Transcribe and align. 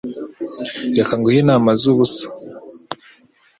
Reka 0.97 1.13
nguhe 1.19 1.37
inama 1.43 1.69
zubusa. 1.81 2.25